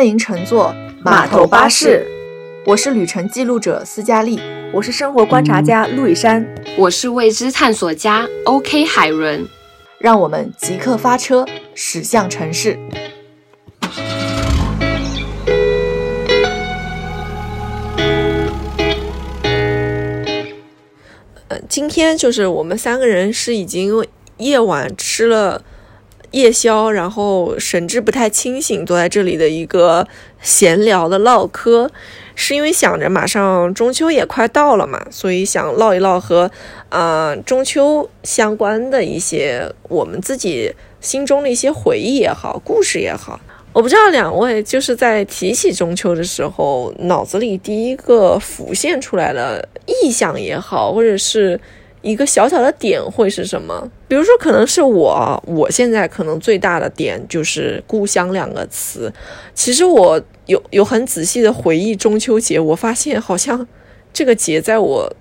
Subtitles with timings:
[0.00, 2.06] 欢迎乘坐码头巴士。
[2.64, 4.40] 我是旅程记录者斯嘉丽，
[4.72, 6.42] 我是生活观察家陆以山，
[6.78, 9.46] 我是未知探索家 OK 海伦。
[9.98, 11.44] 让我们即刻发车，
[11.74, 12.78] 驶向城市。
[21.48, 24.02] 呃，今天就是我们三个人是已经
[24.38, 25.62] 夜晚吃了。
[26.32, 30.06] 夜宵，然后神志不太清醒，坐在这里的一个
[30.40, 31.90] 闲聊的唠嗑，
[32.34, 36.50] 是因为想着马上中秋也快到了嘛，所以想唠一唠和
[36.88, 43.40] 啊中秋相关的一些我们自己心中的一些回忆也好，故事也好。
[43.72, 51.60] 我不知道两位就是在提起中秋的时候，脑子里第一个浮现出来的意象也好，或者是。
[52.02, 53.90] 一个小小的点会是什么？
[54.08, 59.12] 比如说，可能是我，我现在可能最大的点就是“故乡”两个词。
[59.54, 63.66] 其实我有有很仔细的回忆中秋节，我发现好像
[64.12, 65.12] 这个节在我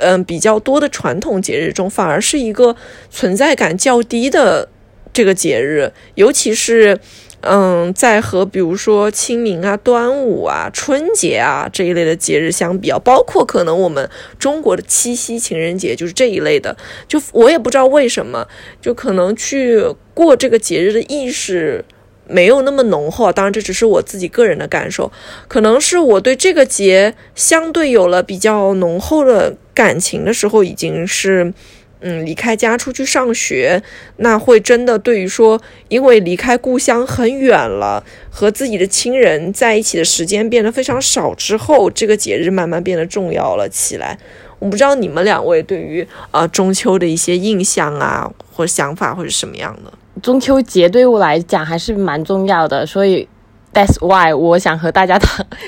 [0.00, 2.74] 嗯比较多的传统节日中，反而是一个
[3.10, 4.68] 存在感较低的
[5.16, 6.98] 这个节日，尤其是。
[7.42, 18.48] 嗯，在和比如说清明啊、端午啊、春节啊这一类的节日相比啊，包括可能我们中国的七夕、情人节，就是这一类的，就我也不知道为什么，
[18.80, 19.80] 就可能去
[20.12, 21.84] 过这个节日的意识
[22.26, 23.30] 没有那么浓厚。
[23.30, 25.12] 当然，这只是我自己个人的感受，
[25.46, 31.52] 可能是我对这个节相对有了比较浓厚的感情的时候，已经是。
[32.00, 33.82] 嗯，离开家出去上学，
[34.18, 44.18] 那会真的对于说，因为离开故乡很远了，和自己的亲人在一起的时间变得非常少之后，这个节日慢慢变得重要了起来。
[44.58, 49.92] 我不知道你们两位对于呃中秋的一些印象啊，或想法会是什么样的？
[50.22, 53.28] 中秋节对我来讲还是蛮重要的，所以
[53.76, 55.20] that's why 我想和大家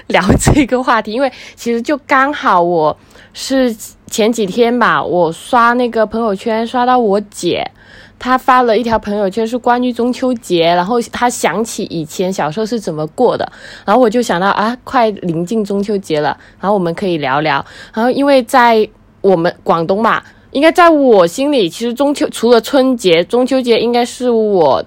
[0.06, 2.96] 聊这个话题，因为其实就刚好我
[3.34, 3.76] 是。
[4.10, 7.70] 前几天吧，我刷那个朋友圈，刷到我姐，
[8.18, 13.52] 她发了一条朋友圈，是关于中秋节，然后她想起以前小时候是怎么过的，
[13.84, 17.62] 然后我就想到啊，快临近中秋节了，然后我们可以聊聊。
[17.92, 18.88] 然后因为在
[19.20, 24.82] 我们广东嘛，应该在我心里，其实中秋除了春节，中秋节应该是我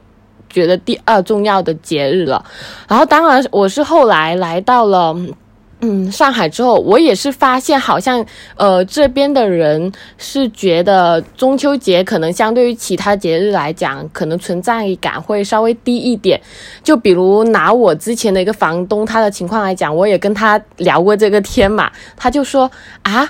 [0.52, 2.46] 觉得第二重要的节日了。
[2.88, 5.16] 然后当然我是后来来到了。
[5.84, 8.24] 嗯，上海之后，我也是发现，好像
[8.56, 16.40] 呃这边的人是觉得中秋节可能相对于其他节日来讲，可能存在感会稍微低一点。
[16.84, 22.70] 就比如拿我之前的一个房东他的情况来讲，我也跟他聊过这个天嘛，他就说
[23.02, 23.28] 啊，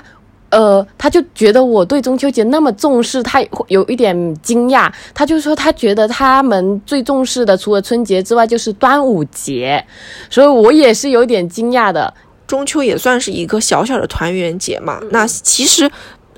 [0.52, 9.82] 呃，他就觉得我对中秋节那么重视，他有一点惊讶，他就说他觉得他们最重视的除了春节之外就是端午节，
[10.28, 12.12] 所以我也是有点惊讶的。
[12.46, 15.00] 中秋也算是一个小小的团圆节嘛。
[15.10, 15.90] 那其实，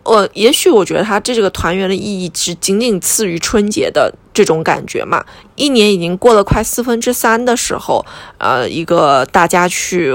[0.04, 5.24] 我也许我觉得它这个团圆的意义只仅仅次于春节的这种感觉嘛。
[5.56, 8.04] 一年已经过了快四分之三的时候，
[8.38, 10.14] 呃，一个大家去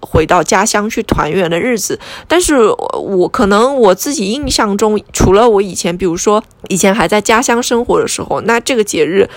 [0.00, 1.98] 回到家乡去团圆的日子。
[2.26, 2.56] 但是
[2.92, 9.28] 我可能我自己印象中，除了我以前，比如说以前还在家乡生活的时候，那这个节日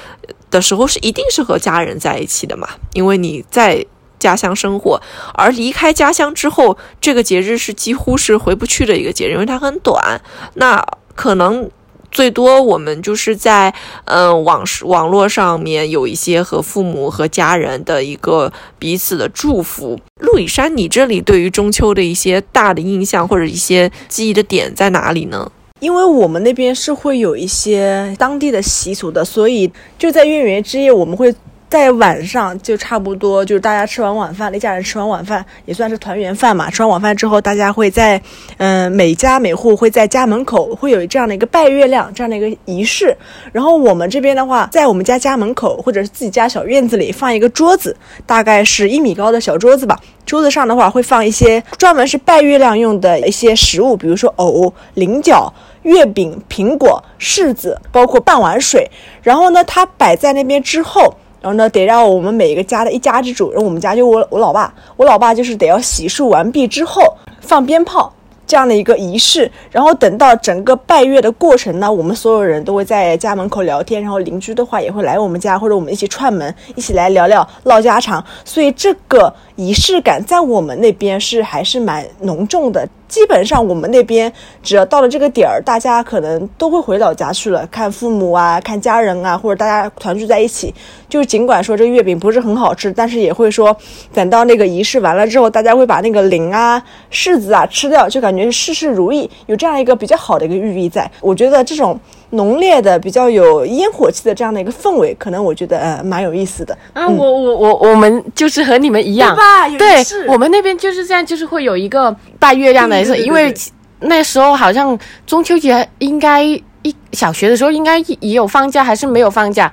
[0.49, 3.85] 的时候是一定是和家人在一起的嘛，因为你在。
[4.21, 5.01] 家乡生活，
[5.33, 10.21] 而离开家乡之后，这个节日是几乎是回不去的一个节日，因为它很短。
[10.53, 10.79] 那
[11.15, 11.67] 可能
[12.11, 13.73] 最多我们就是在
[14.05, 19.99] 嗯网网络上面有一些和父母和家人的一个彼此的祝福。
[20.19, 25.51] 陆以山，你这里对于中秋的一些大的印象或者一些记忆的点在哪里呢？
[25.79, 31.33] 因为我们那边是会有一些当地的习俗的，所以就在月圆之夜，我们会。
[31.71, 36.69] 在晚上就差不多，就是大家吃完晚饭，一家人吃完晚饭也算是团圆饭嘛。
[36.69, 38.21] 吃完晚饭之后，大家会在，
[38.57, 43.15] 嗯，每家每户会在家门口会有这样的一个拜月亮这样的一个仪式。
[43.53, 49.97] 然后我们这边的话，在我们家家门口或者是自己家小院子里放一个桌子，大概是一米高的小桌子吧。
[50.25, 55.53] 桌子上的话会放一些专门是拜月亮用的一些食物，比如说藕、菱角、
[55.83, 58.91] 月饼、苹果、柿子，包括半碗水。
[59.21, 61.15] 然后呢，它摆在那边之后。
[61.41, 67.01] 然后呢，得让我们每一个家的一家之主，然后我们家就我我老爸，我老爸就是得要洗漱完毕之后
[67.41, 68.13] 放鞭炮
[68.45, 69.51] 这样的一个仪式。
[69.71, 78.23] 然后等到整个拜月的过程呢，我们所有人都会在家门口聊天，然后邻居的话也会来我们家，或者我们一起串门，一起来聊聊唠家常。
[78.45, 79.33] 所以这个。
[79.61, 82.87] 仪式感在我们那边是还是蛮浓重的。
[83.07, 84.31] 基本上我们那边
[84.63, 90.73] 只要到了这个点儿，大家可能都会回老家去了，看父母啊，看家人啊，或者大家团聚在一起。
[91.07, 93.75] 就尽管说这个月饼不是很好吃，但是也会说
[94.13, 96.81] 等到那个仪式完了之后，大家会把那个铃啊、
[97.11, 101.11] 柿子啊吃掉，就感觉事事如意，有这样一个比较好的一个寓意在。
[101.19, 101.99] 我觉得这种
[102.31, 106.77] 浓烈的、比较有烟火气的这样的一个氛围，可能我觉得呃蛮有意思的。
[106.93, 109.69] 啊，我我我我们就是和你们一样，对吧？
[109.77, 113.25] 对我们那边就是这样，就是会有一个拜月亮的，对对对对。
[113.25, 113.53] 因为
[113.99, 114.97] 那时候好像
[115.27, 119.71] 中秋节应该一小学的时候应该也有放假，还是没有放假？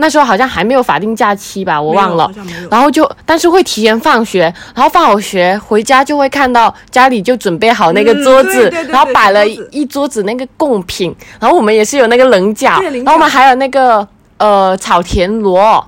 [0.00, 2.30] 那时候好像还没有法定假期吧，我忘了。
[2.70, 4.42] 然后就，但是会提前放学，
[4.74, 14.06] 然后放好学回家就会看到家里就准备好那个嗯桌子，然后摆了一桌子那个贡品，然后我们也是有那个棱角，棱角然后我们还有那个
[14.36, 15.84] 呃炒田螺。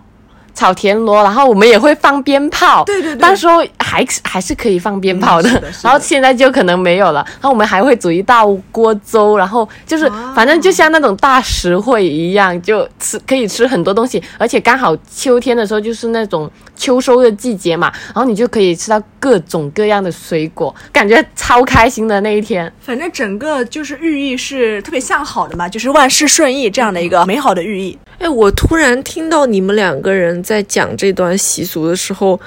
[0.60, 3.18] 炒田螺，然后我们也会放鞭炮，对对对。
[3.18, 5.68] 那时候还还是可以放鞭炮的，嗯的的。
[5.82, 7.24] 然后现在就可能没有了。
[7.40, 10.34] 然后我们还会煮一道锅粥，然后就是、啊。
[10.36, 22.72] 反正就像那种大实惠一样，就吃可以吃很多东西，而且刚好秋天的时候就是那种秋收的季节嘛，然后你就可以吃到各种各样的水果，感觉超开心的那一天。
[22.80, 27.98] 反正整个就是寓意是特别向好的嘛，就是万事顺意这样的一个美好的寓意。
[28.18, 32.40] 哎，我突然听到你们两个人在讲这段习俗的时候，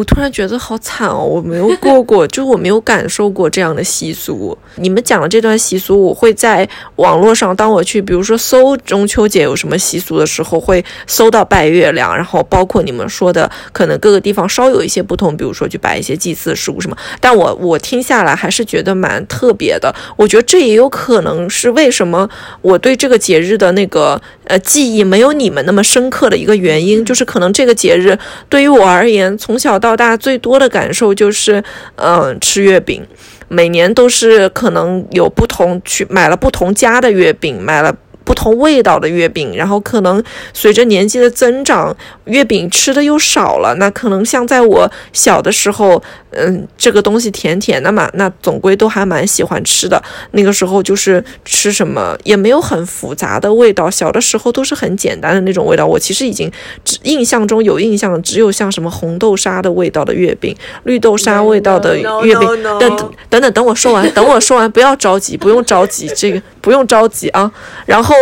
[0.00, 4.56] 我突然觉得好惨哦，我没有过过， 就我没有感受过这样的习俗。
[4.76, 6.66] 你们讲的这段习俗，我会在
[6.96, 16.96] 网络上，当我去比如说搜中秋节有什么习俗的时候，会搜到拜月亮，然后包括你们说的，可能各个地方稍有一些不同，比如说去摆一些祭祀食物什么。
[17.20, 19.94] 但我我听下来还是觉得蛮特别的。
[20.16, 22.26] 我觉得这也有可能是为什么
[22.62, 24.18] 我对这个节日的那个
[24.50, 28.18] 呃记忆没有你们那么深刻的一个原因，就是可能这个节日
[28.48, 31.62] 对于我而言，从小到大最多的感受就是，
[31.94, 33.06] 嗯、吃月饼。
[33.52, 37.92] 每年都是可能有不同去买了不同家的月饼，买了
[38.22, 43.74] 不同味道的月饼，然后可能随着年纪的增长，月饼吃的又少了。
[43.74, 46.00] 那可能像在我小的时候，
[46.32, 50.00] 嗯，这个东西甜甜的嘛，那总归都还蛮喜欢吃的。
[50.32, 55.86] 那个时候就是吃什么也没有很复杂的味道，小的时候都是很简单的那种味道。
[55.86, 56.50] 我其实已经
[56.84, 60.54] 只印象中有印象，只有像什么红豆沙的味道的月饼、
[60.84, 62.78] 绿豆沙味道的月饼 no, no.
[62.78, 67.50] 等等等等，等我说完，等我说完，不要着急，不用着急，这个不用着急啊。
[67.86, 68.14] 然后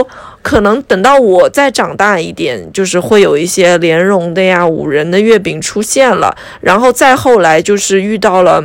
[0.43, 8.65] 可能等到我再长大一点，就是会有一些莲蓉的呀、五仁的月饼出现了，然后再后来就是遇到了。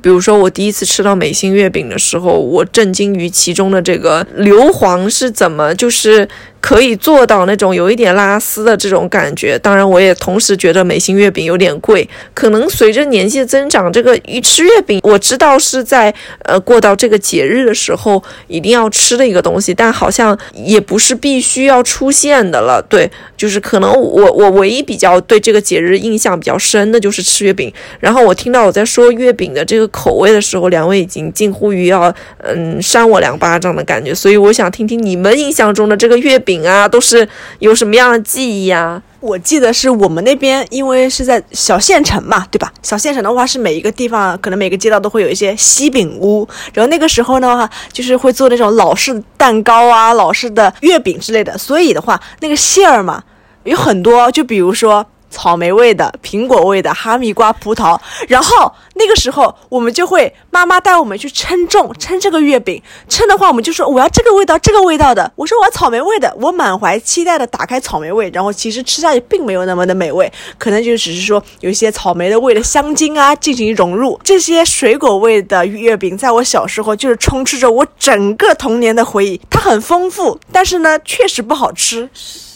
[0.00, 6.28] 比如说，我第一次吃到美心月饼的时候，我震惊于其中的这个硫磺是怎么，就是
[6.60, 9.58] 可以做到那种有一点拉丝的这种感觉。
[9.58, 16.14] 当然，我也同时觉得美心月饼有点贵，可能随着年纪的增长，这个一吃月饼，我知道是在
[16.44, 22.84] 呃过到这个节日的时候一定要吃的一个东西，但好像也不是必须要出现的了。
[22.88, 27.72] 对，就是可能我我唯一比较对这个节日印象比较深的就是吃月饼。
[28.00, 37.28] 然后我听到我在说月饼的这个口味的时候，两位已经近乎于要嗯扇我两巴掌的感觉，所以我想听听你们印象中的这个月饼饼啊，都是
[37.60, 39.00] 有什么样的记忆啊？
[39.20, 42.72] 我记得是我们那边，因为是在小县城嘛，对吧？
[42.82, 46.48] 小县城的话是每一个地方，可能每个街道都会有一些西饼屋。
[46.74, 51.56] 然后那个时候的话，就是会做那种老式蛋糕啊、老式的月饼之类的。
[51.56, 53.22] 所以的话，那个馅儿嘛，
[53.64, 55.06] 有很多，就比如说。
[55.30, 62.82] 草莓味的、苹果味的、哈密瓜、葡萄，然后那个时候我们就会妈妈带我们去称重，称这个月饼。
[63.08, 65.30] 称的话，我们就说我要这个味道、这个味道的。
[65.36, 74.20] 我说我要草莓味的，我满怀期待的打开草莓味，然后其实吃下去并没有那么的美味，可能就只是说有一些草莓的味的香精啊进行融入。
[74.24, 79.40] 这些水果味的月饼，在我小时候就是充斥着我整个童年的回忆。
[79.48, 82.08] 它很丰富，但是呢，确实不好吃。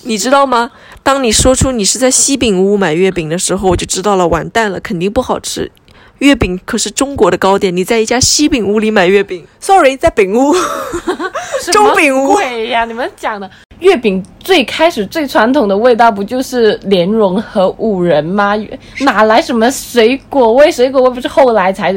[0.06, 0.70] 你知道吗？
[1.04, 5.70] 当你说出你是在西饼屋买月饼的时候，我就知道了，完蛋了，肯定不好吃。
[6.20, 10.54] 月饼可是中国的糕点，你在一家西饼屋里买月饼，Sorry，在饼屋。
[11.70, 18.54] 中饼屋对呀，你们讲的月饼最开始最传统的味道不就是莲蓉和五仁吗？
[19.00, 20.72] 哪来什么水果味？
[20.72, 21.92] 水果味不是后来才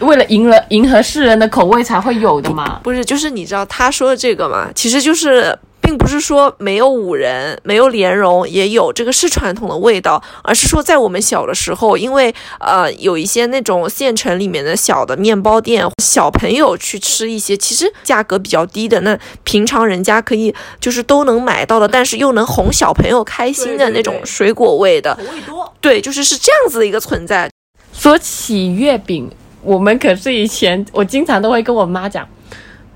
[0.00, 2.80] 为了迎合迎合世人的口味才会有的吗？
[2.82, 5.56] 不是，就是你知道他说的这个嘛，其实就是。
[5.90, 25.74] 并并不是说没有五仁、没有莲蓉，也有这个是传统的味道，而是说在我们小的时候，因为呃有一些那种县城里面的小的面包店，小朋友去吃一些其实价格比较低的，那平常人家可以就是都能买到的，但是又能哄小朋友开心的那种水果味的，口味多。
[25.80, 27.50] 对，就是是这样子的一个存在。
[27.92, 29.28] 说起月饼，
[29.64, 32.24] 我们可是以前我经常都会跟我妈讲。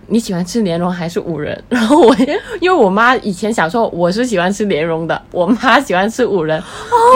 [0.09, 1.61] 你喜欢吃莲蓉还是五仁？
[1.69, 2.15] 然后我
[2.61, 6.63] 因为我妈以前小时候我是喜欢吃莲蓉的，我妈喜欢吃五仁，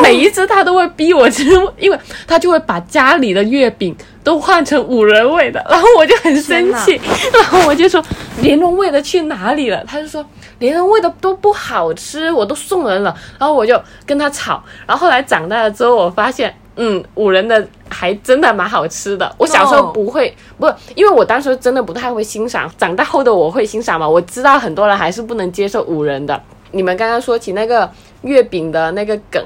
[0.03, 1.45] 每一次她都会逼我吃，
[1.79, 7.01] 因为她就会把家里的月饼都换成五仁味的，然后我就很生气，
[7.33, 8.03] 然后我就说
[8.41, 9.83] 莲蓉味的去哪里了？
[9.87, 10.25] 她就说
[10.59, 16.55] 莲蓉味的都不好吃，我都送人了，然后我就跟她吵，然后后来长大了之后，我发现。
[16.81, 19.35] 嗯，五仁的还真的蛮好吃的。
[19.37, 22.71] 我小时候不会，不，因为我当时真的不太会欣赏。
[22.79, 24.09] 长大后的我会欣赏嘛。
[24.09, 26.41] 我知道很多人还是不能接受五仁的。
[26.71, 27.91] 你们刚刚说起那个
[28.23, 29.43] 月饼的那个梗，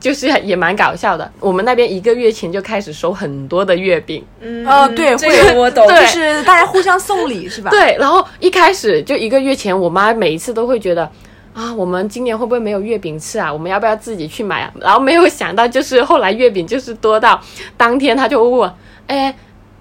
[0.00, 1.30] 就是也蛮搞笑的。
[1.38, 4.24] 我们那边一个月前就开始收很多的月饼。
[4.40, 7.70] 嗯，哦，对，这个我懂，就是大家互相送礼是吧？
[7.70, 11.08] 对，然后一开始就一个月前，我妈每一次都会觉得。
[11.54, 13.50] 啊，我们今年会不会没有月饼吃啊？
[13.50, 14.72] 我们要不要自己去买啊？
[14.80, 17.40] 然后没有想到，就是后来月饼就是多到
[17.76, 19.32] 当天他就问我，哎，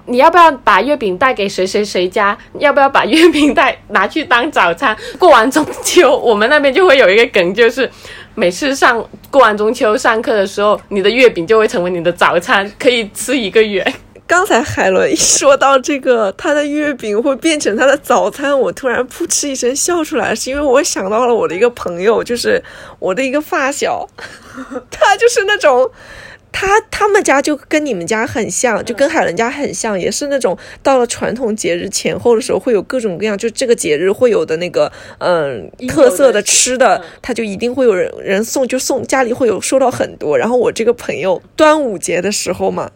[0.06, 2.38] 你要不要把月饼带给谁谁谁家？
[2.60, 4.96] 要不要把月饼带拿去当早餐？
[5.18, 7.90] 过完中秋，我们那边就会有一个梗，就是
[8.36, 13.84] 每次上过完中秋上课的时候，你的月饼就会成为你的早餐，可以吃一个月。
[14.26, 22.64] 刚才海伦一说到这个，他的月饼会变成他的早餐，我突然噗嗤一声笑出来，是因为我想到了我的一个朋友，就是
[23.00, 24.08] 我的一个发小，
[24.90, 25.92] 他就是那种，
[26.52, 40.38] 他他们家就跟你们家很像，就跟海伦家很像，也是那种到了传统节日前后的时候，会有各种各样，就这个节日会有的那个嗯特色的吃的，他就一定会有人人送，就送家里会有收到很多。
[40.38, 42.90] 然后我这个朋友端午节的时候嘛。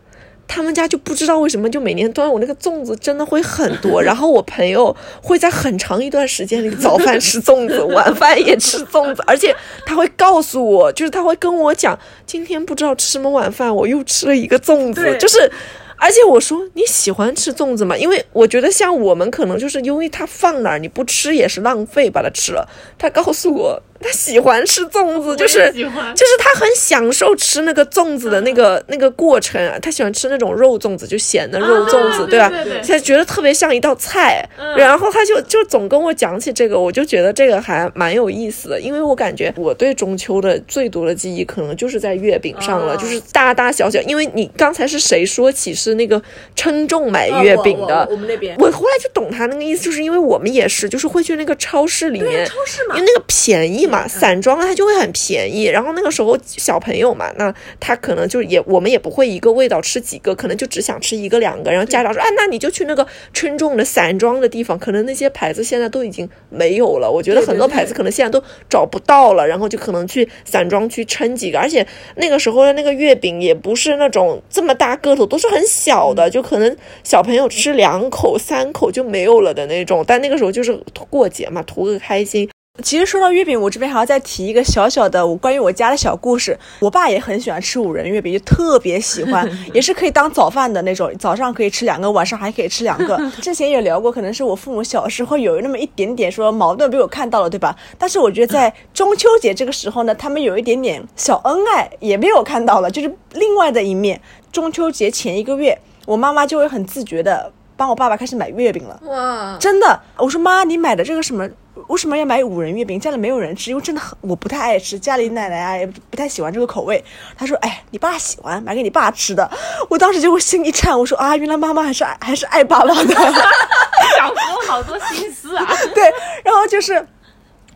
[0.47, 4.01] 他们家就不知道为什么，就每年端午那个粽子真的会很多。
[4.03, 15.51] 然后我朋友会在很长一段时间里，早饭吃粽子，晚饭也吃粽子，而且他会告诉我，就是他会跟我讲，今天不知道吃什么晚饭，我又吃了一个粽子，就是。
[15.99, 17.97] 而且我说你喜欢吃粽子吗？
[17.97, 22.69] 因为我觉得像我们可能就是因为它放哪儿你不吃也是浪费，把它吃了。
[22.99, 29.77] 他告诉我他喜欢吃粽子，就是就是他很享受吃那个粽子的那个那个过程啊。
[29.79, 32.51] 他喜欢吃那种肉粽子，就咸的肉粽子，对吧？
[32.85, 34.43] 他觉得特别像一道菜。
[34.75, 38.81] 然后他就就总跟我讲起这个，我就觉得这个还蛮有意思的。
[38.81, 44.01] 因为我感觉我对中秋的最多的记忆可能就是在月饼上了，就是大大小小。
[44.01, 45.77] 因为你刚才是谁说起？
[45.77, 46.19] 是那个
[46.55, 55.63] 称重买月饼的，我们那边，我后来就懂他那个意思，就是因为我们也是，就是会去那个超市里面，超市嘛，因为那个便宜嘛，散装它就会很便宜。
[55.65, 61.71] 然后那个时候小朋友嘛，那他可能就也我们也不会一个味道吃几个，可能就只想吃一个两个。
[61.71, 67.09] 然后家长说，啊，那你就去那个称重的散装的地方，可能那些牌子现在都已经没有了。
[67.09, 71.57] 我觉得很多牌子可能现在都找不到了，然后就可能去散装去称几个。
[71.57, 75.63] 而且那个时候的那个月饼也不是那种这么大个头，都是很。
[75.67, 80.73] 小的就可能小朋友吃两口三口就没有了的那种，但那个时候就是
[81.09, 82.49] 过节嘛，图个开心。
[82.83, 86.57] 其实说到月饼，我这边还要再提一个小小的我关于我家的小故事。
[86.79, 93.19] 我爸也很喜欢吃五仁月饼，就特别喜欢， 也是可以当早饭的那种，早上可以吃两个，晚上还可以吃两个。
[93.41, 97.75] 之前也聊过，可能是我父母小时候有那么一点点说矛盾被我看到了，对吧？
[97.97, 104.21] 但是我觉得在中秋节这个时候呢，他们有一点点小恩爱也被我看到了，就是另外的一面。
[104.51, 108.99] 中秋节前一个月，我妈妈就会很自觉的帮我爸爸开始买月饼了。
[109.05, 109.99] 哇，真的！
[110.17, 111.47] 我说妈，你买的这个什么？
[111.87, 112.99] 为什么要买五仁月饼？
[112.99, 117.03] 家里没有人吃，因为真的很我不太爱吃，家里奶奶啊也不太喜欢这个口味。
[117.37, 119.49] 他说：“哎，你爸喜欢，买给你爸吃的。”
[119.89, 125.65] 我当时就会心一颤，我说：“啊，原来妈妈还是爱还是爱爸爸的。”小时候好多心思啊。
[125.95, 126.03] 对，
[126.43, 127.07] 然后就是。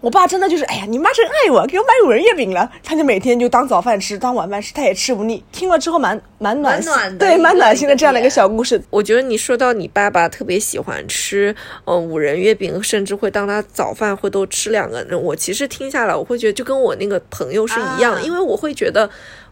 [0.01, 2.69] 我爸真的就是，哎呀，你妈真爱我，给我买五仁月饼了。
[2.83, 5.43] 他就每天就当早饭吃，当晚饭吃，他也吃不腻。
[5.51, 8.81] 听了之后蛮蛮暖心，对，蛮暖心的这样的一个小故事。
[8.89, 11.55] 我觉得你说到你爸爸特别喜欢吃，
[11.85, 15.05] 嗯，五仁月饼，甚至会当他早饭会都吃两个。
[15.17, 19.09] 我其实听下来，我会觉得就跟我那个朋友是一样，因为我会觉得。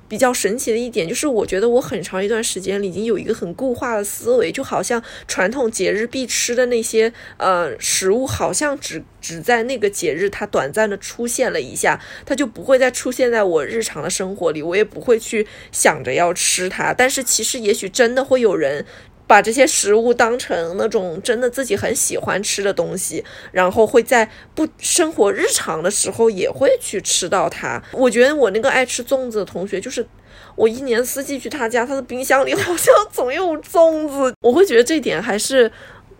[0.09, 16.91] 比较神奇的一点就是，我觉得我很长一段时间里已经有一个很固化的思维，就好像传统节日必吃的那些呃食物，好像只只在那个节日它短暂的出现了一下，它就不会再出现在我日常的生活里，我也不会去想着要吃它。
[16.91, 18.85] 但是其实也许真的会有人。
[19.29, 27.79] 把这些食物当成那种真的自己很喜欢吃的东西，然后会在不生活日常的时候也会去吃到它。
[27.91, 30.03] 我觉得我那个爱吃粽子的同学，就是
[30.55, 35.71] 我一年四季去他家，他的冰箱里 好像总有粽子，我会觉得这点还是。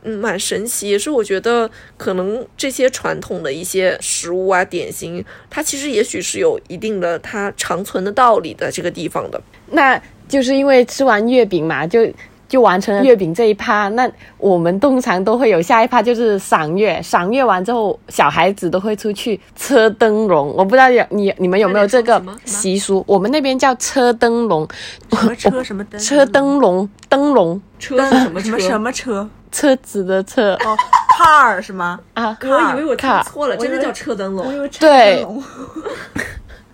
[0.01, 9.41] 嗯，蛮神奇，也是我觉得可能这些传统的一些食物啊、点心，它其实也许是有一定的它长存的道理的这个地方的。
[9.71, 12.07] 那就是因为吃完月饼嘛，就
[12.49, 13.87] 就完成了月饼这一趴。
[13.89, 17.01] 那我们通常都会有下一趴，就是赏月。
[17.01, 20.53] 赏月完之后，小孩子都会出去车灯笼。
[20.57, 23.01] 我不知道有你你们有没有这个习俗？
[23.07, 24.67] 我们那边叫车灯笼。
[25.11, 25.63] 什么车？
[25.63, 26.01] 什么灯？
[26.01, 27.61] 车灯笼，灯笼。
[27.79, 29.29] 车什么什么什么车？
[29.51, 30.77] 车子的车哦
[31.17, 31.99] ，car 是吗？
[32.13, 34.69] 啊，我以为我听错了，真的叫车灯笼。
[34.79, 35.25] 对，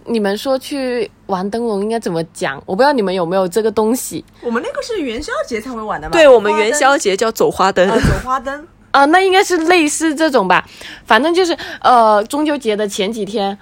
[0.05, 2.61] 你们说去玩灯笼应该怎么讲？
[2.65, 4.23] 我不知道你们有没有这个东西。
[4.41, 6.13] 我们那个是元宵节才会玩的吧？
[6.13, 7.87] 对，我们元宵节叫走花灯。
[7.89, 10.65] 走花灯啊，那应该是类似这种吧。
[11.05, 13.57] 反正就是呃，中秋节的前几天。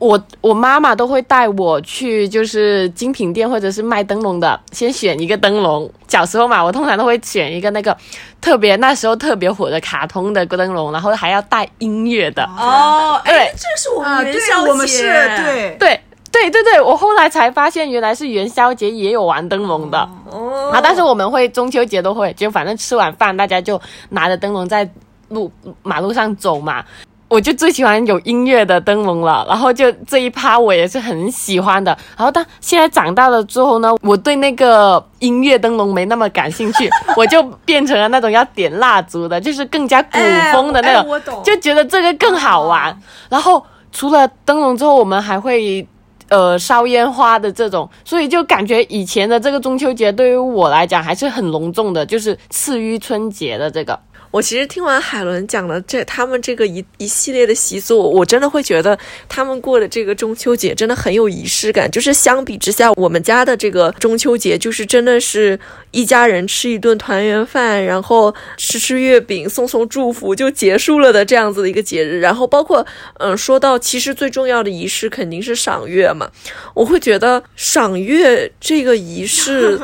[0.00, 5.88] 我我妈妈都会带我去，就是精品店或者是卖灯笼的，先选一个灯笼。
[6.08, 7.96] 小时候嘛，我通常都会选一个那个
[8.40, 12.42] 特别那时候特别火的卡通的灯笼，然后还要带音乐的。
[12.58, 16.00] 哦，对，这是我们元宵节，我们是对对
[16.32, 19.98] 对对对，我后来才发现原来是元宵节也有玩灯笼的。
[20.30, 23.78] 哦，啊，但是我们会中秋节都会，就反正吃完饭大家就
[24.08, 24.88] 拿着灯笼在
[25.28, 25.52] 路
[25.82, 26.82] 马路上走嘛。
[27.30, 31.96] 我就最喜欢有音乐的灯笼了，然后就这一趴我也是很喜欢的。
[32.16, 40.18] 然后但现在长大了之后呢，我对那个音乐灯笼没那么感兴趣， 我就变成了那种要点蜡烛的，就是更加古
[40.52, 42.94] 风的那种，就觉得这个更好玩。
[43.28, 45.86] 然后除了灯笼之后，我们还会
[46.30, 53.96] 呃烧烟花的这种，所以就感觉以前的这个中秋节对于我来讲还是很隆重的，就是次于春节的这个。
[54.30, 58.96] 我其实听完海伦讲的这他们这个一一系列的习俗，我真的会觉得
[59.28, 61.90] 他们过的这个中秋节真的很有仪式感。
[61.90, 65.58] 就是相比之下，我们家的这个中秋节就是真的是
[65.90, 72.20] 一家人吃一顿团圆饭，然后吃吃月饼，送送祝福就结束了的这样子的一个节日。
[72.20, 72.86] 然后包括
[73.18, 76.30] 嗯，说到其实最重要的仪式肯定是赏月嘛，
[76.74, 79.80] 我会觉得赏月这个仪式，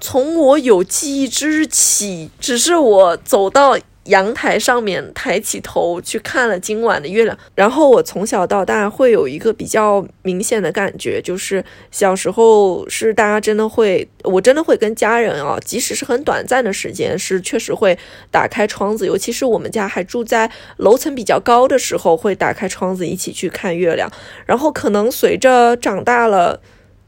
[0.00, 3.76] 从我有记忆之日起，只是我走到。
[4.10, 17.98] 阳台上面抬起头去看了今晚的月亮，然后我从小到大会有一个比较明显的感觉，就是小时候是大家真的会，我真的会跟家人啊，即使是很短暂的时间，是确实会
[18.30, 24.10] 打开窗子，尤其是我们家还住在楼层比较高的时候，会打开窗子一起去看月亮。
[24.44, 26.60] 然后可能随着长大了，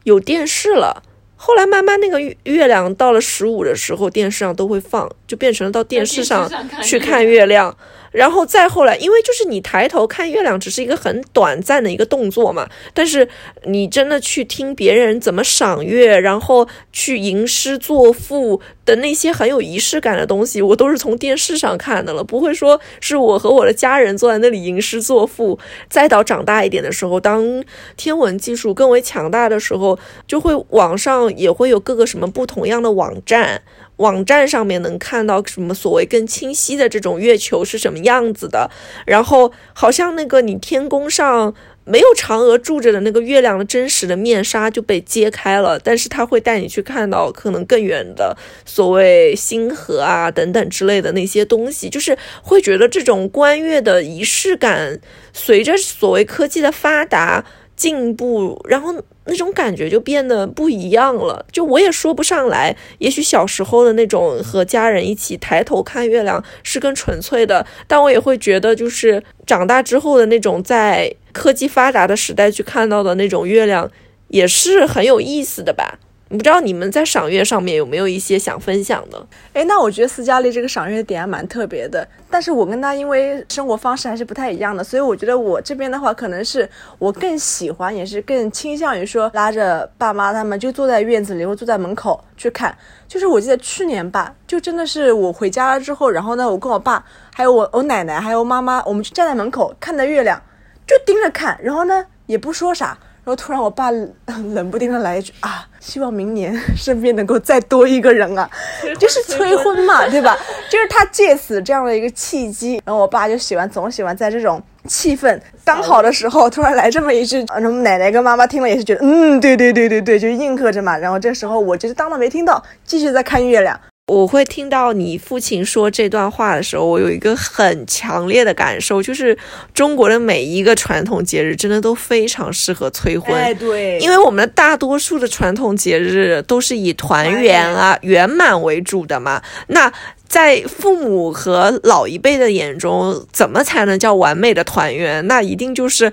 [0.04, 1.02] 有电视了。
[1.44, 6.48] 后来慢慢那个月亮到了十五的时候，电视上都会放，就变成了到电视上
[6.84, 7.76] 去看月亮。
[8.12, 13.26] 然后再后来，因为就是你抬头看月亮只是一个很短暂的一个动作嘛，但是
[13.64, 25.58] 你真的去听别人怎么赏月，然后去吟诗作赋的那些很有仪式感的东西，我都是从电视上看的了，不会说是我和我的家人坐在那里吟诗作赋。
[25.88, 27.64] 再到长大一点的时候，当
[27.96, 33.62] 天文技术更为强大的时候，就会网上也会有各个什么不同样的网站。
[34.02, 38.68] 网站上面能看到什么所谓更清晰的这种月球是什么样子的，
[39.06, 55.00] 然后好像那个你天宫上没有嫦娥住着的那个月亮的真实的面纱就被揭开了，但是它会带你去看到可能更远的所谓星河啊等等之类的那些东西，就是会觉得这种观月的仪式感
[55.32, 57.44] 随着所谓科技的发达。
[57.74, 61.44] 进步，然后那种感觉就变得不一样了。
[61.52, 73.90] 就我也说不上来，也许小时候的那种和家人一起抬头看月亮是更纯粹的，但我也会觉得，就是长大之后的那种在科技发达的时代去看到的那种月亮，
[74.28, 75.98] 也是很有意思的吧。
[76.36, 79.26] 不知道你们在赏月上面有没有一些想分享的？
[79.52, 82.06] 哎，那我觉得斯嘉丽这个赏月点还蛮特别的。
[82.30, 86.68] 但是我跟他因为生活方式还是不太一样的，所以我觉得我这边的话，可能是
[86.98, 92.74] 我更喜欢，也是更倾向于说拉着爸妈他们就坐在院子里或坐在门口去看。
[93.06, 100.40] 就是我记得去年吧，就真的是我回家了之后，然后呢，我跟我爸还有我我奶奶还有妈妈，我们就站在门口看着月亮，
[100.86, 102.96] 就盯着看，然后呢也不说啥。
[103.24, 108.50] 然后突然，我爸冷不丁的来一句啊，希望明年 身边能够再多一个人啊，
[108.98, 110.36] 就是催婚嘛，对吧？
[110.68, 120.98] 就是他借此这样的一个契机，然后我爸就喜欢总喜欢在这种气氛刚好的时候，突然来这么一句，然后奶奶跟妈妈听了也是觉得，嗯，对对对对对，就应和着嘛。
[120.98, 123.78] 然后这时候我就是当了没听到，继续在看月亮。
[124.12, 129.36] 我会听到你父亲说这段话的时候，我有一个很强烈的感受，就是
[129.72, 133.34] 中国的每一个传统节日真的都非常适合催婚。
[133.34, 139.42] 哎，对，因为我们大多数的传统节日都是以团圆啊、 圆满为主的嘛。
[139.68, 139.90] 那
[140.28, 145.26] 在父母和老一辈的眼中，怎么才能叫完美的团圆？
[145.26, 146.12] 那一定就是，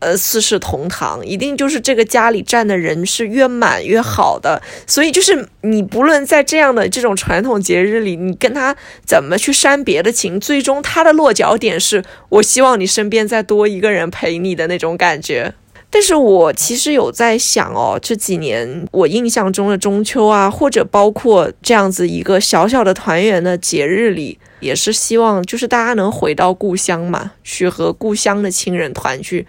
[0.00, 4.60] 呃，四世同堂，一定就是这个家里站的人是越满越好的。
[4.86, 15.52] 所以就是你不论在这样的这种传统节日里，你跟他怎么去煽别的情，最终他的落脚点是我希望你身边再多一个人陪你的那种感觉。
[15.92, 29.46] 但是我其实有在想哦，这几年我印象中的中秋啊，或者包括这样子一个小小的团圆的节日里，也是希望就是大家能回到故乡嘛，去和故乡的亲人团聚。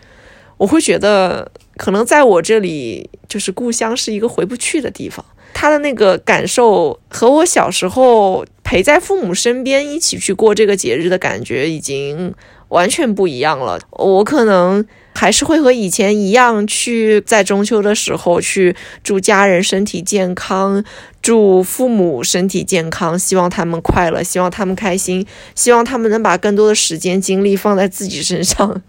[0.62, 5.26] 我会觉得，可能在我这里，就是故乡是一个回不去的地方。
[5.56, 12.32] 他的那个感受和我小时候陪在父母身边一起去过这个节日的感觉，已经
[12.68, 13.80] 完全不一样了。
[13.90, 14.86] 我可能。
[15.14, 20.84] 还是会和以前一样，去在中秋的时候去祝家人身体健康，
[21.22, 28.82] 祝父母身体健康，希望他们快乐，希望他们开心，希望他们能把更多的时间精力放在自己身上。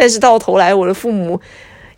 [0.00, 1.38] 但是到头来，我的父母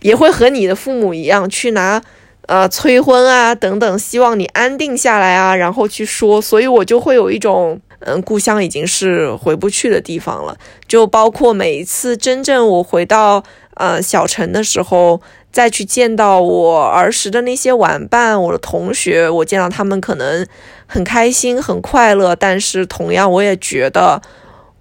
[0.00, 2.02] 也会和你的父母一样，去拿
[2.48, 7.80] 呃催婚啊等等，希望你安定下来啊，然后去说，所以我就会有一种。
[8.04, 10.56] 嗯，故乡已经是回不去的地方了。
[10.88, 15.20] 就包括每一次真正我回到呃小城的时候，
[15.52, 20.44] 再去见到我儿时的那些玩伴、我的同学，我见到他们可能
[20.88, 24.20] 很开心、很快乐，但是同样我也觉得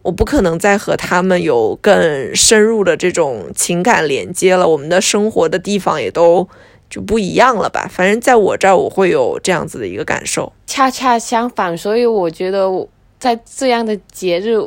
[0.04, 4.68] 我不可能再和他们有更深入的这种情感连接了。
[4.68, 6.48] 我们的生活的地方也都
[6.90, 7.90] 就不一样了吧？
[7.92, 10.52] 反正在我这儿，我会有这样子的一个感受。
[10.66, 12.88] 恰恰相反，所以我觉得。
[13.22, 14.60] 在这样的节日，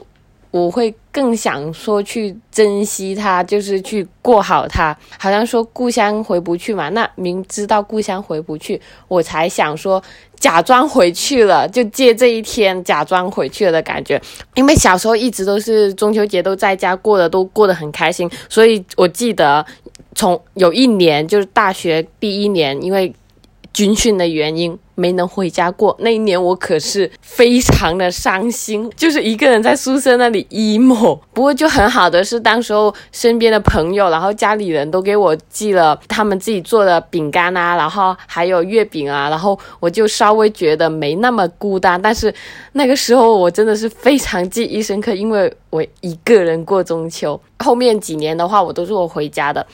[0.55, 4.97] 我会更想说去珍惜它，就是去过好它。
[5.19, 10.01] 好像说故乡回不去嘛，那明知道故乡回不去，我才想说
[10.39, 14.23] 假装回去了，就借这一天假装回去了的感觉。
[14.55, 19.67] 因为小时候一直都是中秋节都在家过的，都过得很开心，所以我记得
[20.15, 23.13] 从有一年就是大学第一年，因为。
[23.73, 31.19] 军训的原因没能回家过那一年，我可是非常的伤心，就是一个人在宿舍那里 emo。
[31.33, 42.01] 不过就很好的是，当时候身边的朋友，然后家里人都给我寄了他们自己做的饼干啊，然后还有月饼啊，然后我就稍微觉得没那么孤单。
[42.01, 42.33] 但是
[42.73, 47.41] 那个时候我真的是非常记忆深刻，因为我一个人过中秋。
[47.59, 49.67] 后面几年的话，我都是我回家的。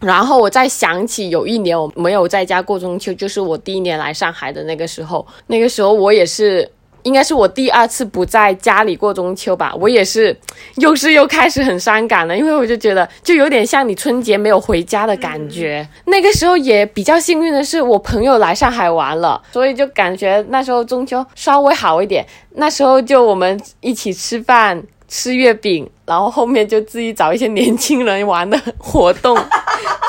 [0.00, 5.26] 然后我再想起有一年我没有在家过中秋，就是我第一年来上海的那个时候。
[5.48, 6.70] 那个时候我也是，
[7.02, 9.74] 应该是我第二次不在家里过中秋吧。
[9.74, 10.36] 我也是，
[10.76, 15.84] 又是又开始很伤感了，因为我就觉得就有点像你春节没有回家的感觉。
[16.04, 22.24] 那个时候也比较幸运的是，我朋友来上海玩了，所以就感觉那时候中秋稍微好一点。
[22.50, 24.80] 那时候就我们一起吃饭。
[25.08, 29.36] 吃月饼，然后后面就自己找一些年轻人玩的活动，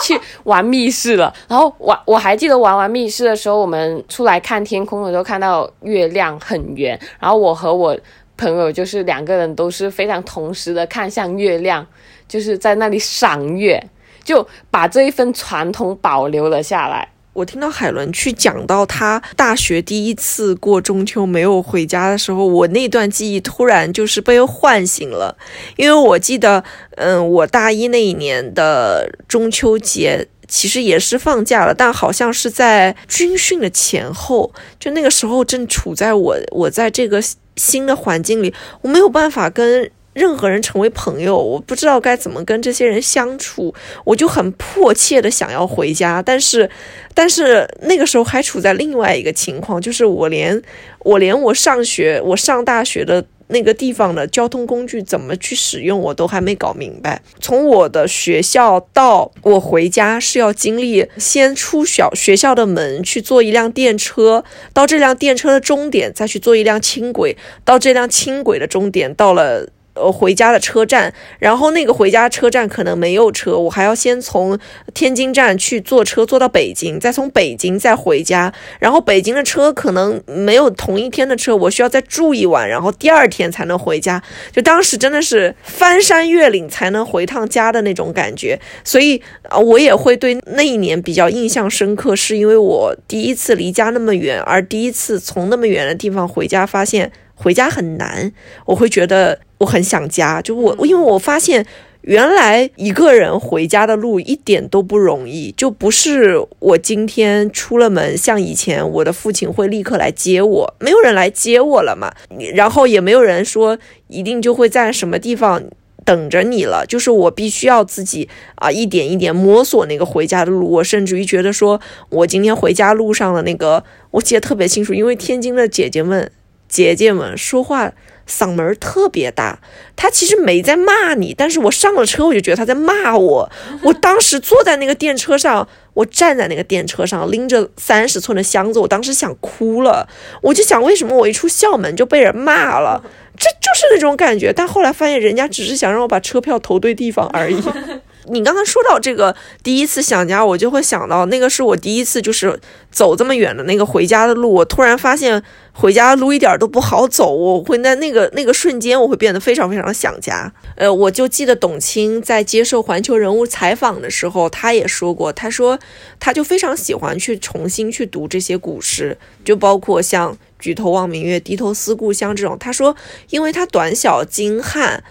[0.03, 1.33] 去玩密室了。
[1.47, 6.99] 然后玩，我还记得玩完密室的时候，我们出来看天空的时候，看到月亮很圆。
[7.19, 7.97] 然后我和我
[8.38, 11.85] 朋友就是两个人都是非常同时的看向月亮，
[12.27, 13.81] 就是在那里赏月，
[14.23, 17.07] 就把这一份传统保留了下来。
[17.33, 25.37] 我听到海伦去讲到他大学第一次过中秋没有回家的时候，我那段记忆突然就是被唤醒了，
[25.77, 26.63] 因为我记得，
[26.95, 37.21] 嗯，我大一那一年的中秋节其实也是放假了，但好像是在军训的前后，就那个时候正处在我我在这个
[37.55, 39.89] 新的环境里，我没有办法跟。
[40.19, 46.69] 任何人成为朋友，我不知道该怎么跟这些人相处，我就很迫切的想要回家，但是，
[47.13, 50.62] 但是那个时候还处在另外一个情况，就是我连
[50.99, 57.21] 我连我上学，我上大学的那个地方的交通工具怎么去使用，我都还没搞明白。
[57.39, 69.69] 从我的学校到我回家是要经历先出小学校的门去坐一辆电车，到这辆电车的终点再去坐一辆轻轨，到这辆轻轨的终点到了。
[69.93, 74.58] 呃回家的车站，然后那个回家车站可能没有车，我还要先从
[74.93, 84.21] 天津站去坐车坐到北京，再从北京再回家，然后北京的车可能没有同一天的车，我需要再住一晚，然后第二天才能回家。
[84.52, 98.32] 就当时真的是翻山越岭才能回趟家的那种感觉，所以啊，我也会对那一年比较印象深刻，是因为我第一次离家那么远，而第一次从那么远的地方回家，发现回家很难，
[98.65, 100.41] 我会觉得我很想家。
[100.41, 101.65] 就我，因为我发现
[102.01, 112.11] 原来一个人回家的路一点都不容易，就不是我今天出了门，像以前我的父亲会立刻来接我，没有人来接我了嘛，
[112.53, 115.63] 然后也没有人说一定就会在什么地方。
[116.05, 120.67] 等着你了，就是我必须要自己啊，一点一点摸索那个回家的路。
[120.67, 126.31] 我甚至于觉得说，我今天回家路上的那个，我记得特别清楚，因为天津的姐姐们、
[126.67, 127.93] 姐姐们说话
[128.29, 129.59] 嗓门特别大。
[129.95, 133.49] 他其实没在骂你，但是我上了车，我就觉得他在骂我。
[133.81, 140.07] 我当时坐在那个电车上，我站在那个电车上，拎着三十寸的箱子，我当时想哭了。
[140.41, 143.03] 我就想，为什么我一出校门就被人骂了？
[143.37, 147.61] 这就是那种感觉，但后来发现人家只是想让我把车票投对地方而已。
[148.25, 152.60] 你刚才说到这个第一次想家，我就会想到那个是我第一次就是
[152.91, 160.51] 走这么远的那个回家的路，我突然发现回家的路一点都不好走，我会在那个那个瞬间我会变得非常非常想家。
[160.75, 165.79] 呃，我就记得董卿在接受环球人物采访的时候，他也说过，他说
[166.19, 170.38] 他就非常喜欢去重新去读这些古诗，就包括像。
[170.60, 172.93] 举头望明月，低头思故乡这种，他说，
[173.29, 175.01] 因为他短小精悍，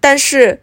[0.00, 0.58] 但是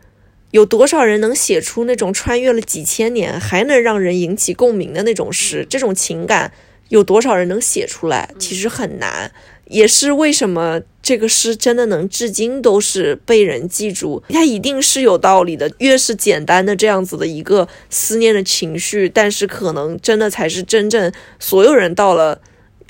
[0.51, 5.65] 有多少人能写出那种穿越了几千年还能让人引起共鸣的那种诗？
[5.69, 6.51] 这种情感
[6.89, 8.29] 有多少人能写出来？
[8.39, 9.31] 其实很难，
[9.65, 14.23] 也是为什么这个诗真的能至今都是被人记住。
[14.29, 15.69] 它一定是有道理的。
[15.79, 22.39] 越是简单的这样子的一个思念的情绪，但是可能真的才是真正所有人到了。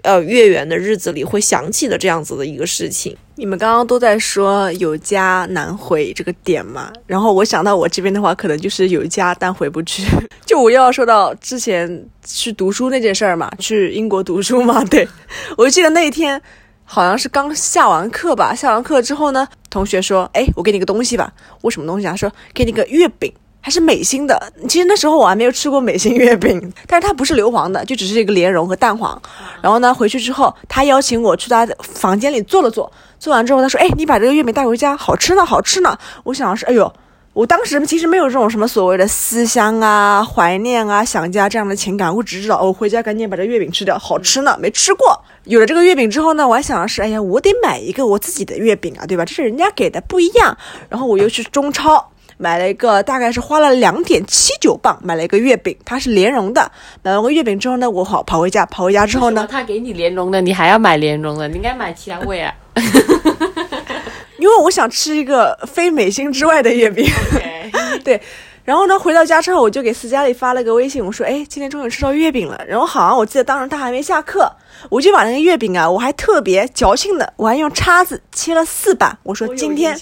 [0.07, 3.13] 呃，月圆的日子里会想起的这样子的一个事情。
[3.35, 10.03] 你们刚刚都在说有家难回这个点嘛，然后我想到我这边的话，可能就是有家但回不去。
[10.47, 14.81] 就我又要说到之前去读书那件事儿嘛，去英国读书嘛。
[14.85, 15.05] 对，
[15.57, 16.41] 我记得那一天
[16.85, 22.15] 好像是刚下完课吧，下完课之后呢，同学说：“哎，我给你个东西吧。”我什么东西啊？
[22.15, 23.29] 说给你个月饼。
[23.67, 29.21] 还是美心的，其实那时候我还没有吃过美心月饼， 但是它不是硫磺的，就只是一个莲蓉和蛋黄。
[29.61, 36.89] 然后呢，回去之后，他邀请我去他的房间里坐了坐，坐完之后他说：“哎，你把这个月饼带回家，好吃呢，好吃呢。”我想的是，哎呦，
[37.33, 45.21] 我当时其实没有这种什么所谓的思乡啊、怀念啊、想家这样的情感，我只知道我回家赶紧把这月饼吃掉，好吃呢，没吃过。
[45.43, 49.25] 有了这个月饼之后呢，我还想的是，哎呀，我得买一个我自己的月饼啊，对吧？
[49.25, 50.57] 这是人家给的不一样。
[50.87, 52.11] 然后我又去中超。
[52.37, 56.71] 买了一个，大概是花了两点七九磅，买了一个月饼，它是莲蓉的。
[57.01, 62.53] 买完个月饼之后呢，我好跑回家，跑回家之后呢，他给你莲蓉的，你还要买莲蓉的，你应该买其他味啊。
[64.37, 67.09] 因为我想吃一个非美心之外的月饼。
[68.05, 68.21] 对，
[68.63, 74.47] 然后呢，回到家之后，我就给斯嘉丽发了个微信，我说：“哎，今天终于吃到月饼了。”然后好像我记得当时他还没下课，
[74.89, 79.17] 我就把那个月饼啊，我还特别矫情的，我还用叉子切了四瓣。
[79.23, 79.97] 我说今天，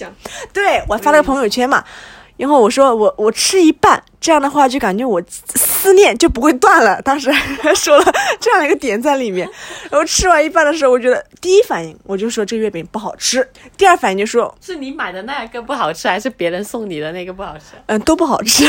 [0.52, 1.82] 对我发了个朋友圈嘛。
[2.36, 5.22] 然后我说我我吃一半，这样的话就感觉我
[5.54, 7.00] 思念就不会断了。
[7.02, 9.48] 当时还说了这样一个点在里面。
[9.90, 17.76] 然后吃完一半的时候，我觉得第一反应我就说这月饼不好吃，第二反应就说是你买的那个不好吃，还 是别人送你的那个不好吃？
[17.86, 18.64] 嗯，都不好吃。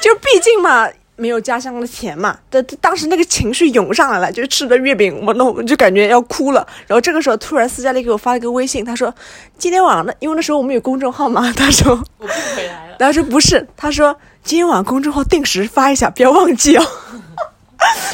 [0.00, 0.88] 就毕竟嘛。
[1.16, 2.38] 没有家乡的甜嘛？
[2.50, 6.66] 但当时那个情绪涌上来了，就吃的月饼，我那我就感觉要哭了。
[6.86, 9.14] 然后这个时候，突然斯嘉丽给我发了个微信，他说
[9.58, 16.84] ：“今天晚上呢，因为那时候我们有公众号嘛。”他说：“我不回来了。”然后说：“不是，他说今天晚上公众号定时发一下，不要忘记哦。”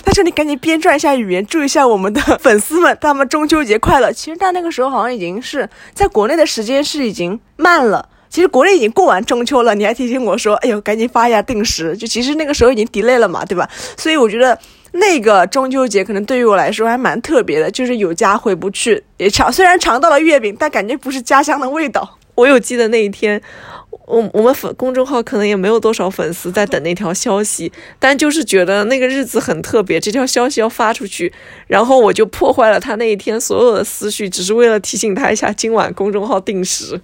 [0.05, 8.09] 他说：“你赶紧编撰一下语言，祝一下我们的粉丝们，他们中秋节快乐。”其实他那个时候好像已经是在国内的时间是已经慢了。
[8.31, 13.69] 其实国内已经过完中秋了，你还提醒我说：“哎呦，赶紧发一下定时。”就其实那个时候已经 delay 了嘛，对吧？
[13.97, 14.59] 所以我觉得
[14.93, 22.19] 那个中秋节可能对于我来说还蛮特别的，就是有家回不去，也尝虽然尝到了月饼，但感觉不是家乡的味道。
[22.35, 23.41] 我有记得那一天，
[24.09, 31.33] 我我们粉公众号可能也没有多少粉丝在等那条消息，但就是觉得那个日子很特别，这条消息要发出去，
[31.67, 37.01] 然后我就破坏了他那一天所有的思绪，只是为了提醒他一下今晚公众号定时。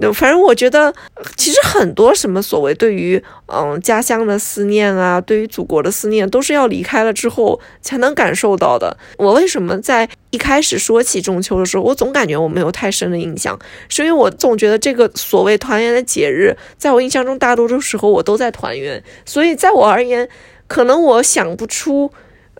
[0.00, 0.94] 那反正我觉得，
[1.36, 8.96] 其实很多什么所谓对于嗯家乡的思念啊，对于祖国的思念，都是要离开了之后才能感受到的。
[9.16, 20.28] 我为什么在一开始说起中秋的时候，我总感觉我没有太深的印象，是因为我总觉得这个所谓团圆的节日，在我印象中大多数时候我都在团圆，所以在我而言，
[20.66, 22.10] 可能我想不出。